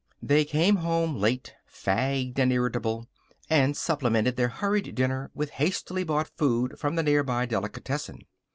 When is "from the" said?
6.79-7.03